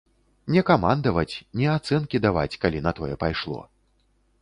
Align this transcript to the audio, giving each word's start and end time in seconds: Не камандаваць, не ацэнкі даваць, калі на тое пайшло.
Не 0.55 0.63
камандаваць, 0.69 1.35
не 1.63 1.69
ацэнкі 1.75 2.25
даваць, 2.27 2.49
калі 2.67 2.85
на 2.89 2.99
тое 3.01 3.15
пайшло. 3.27 3.63